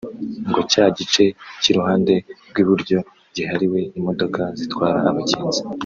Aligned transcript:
ngo 0.49 0.61
cya 0.71 0.85
gice 0.97 1.23
cy’iruhande 1.61 2.13
rw’iburyo 2.49 2.97
giharirwe 3.35 3.79
imodoka 3.99 4.41
zitwara 4.59 4.99
abagenzi 5.09 5.61